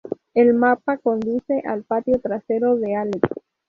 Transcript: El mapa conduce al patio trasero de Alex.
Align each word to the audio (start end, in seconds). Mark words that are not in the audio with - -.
El 0.33 0.55
mapa 0.55 0.97
conduce 0.97 1.61
al 1.63 1.83
patio 1.83 2.19
trasero 2.19 2.75
de 2.75 2.95
Alex. 2.95 3.21